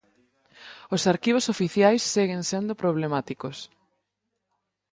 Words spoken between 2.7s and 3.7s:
problemáticos.